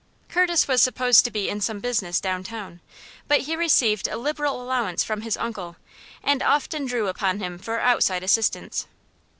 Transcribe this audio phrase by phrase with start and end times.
[0.29, 2.79] Curtis was supposed to be in some business downtown;
[3.27, 5.75] but he received a liberal allowance from his uncle,
[6.23, 8.87] and often drew upon him for outside assistance.